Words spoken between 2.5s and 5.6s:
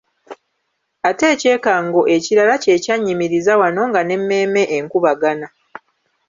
kye kyannyimiriza wano nga n'emmeeme enkubagana.